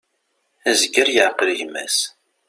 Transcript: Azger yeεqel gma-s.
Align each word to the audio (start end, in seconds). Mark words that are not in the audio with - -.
Azger 0.69 1.07
yeεqel 1.15 1.49
gma-s. 1.59 1.97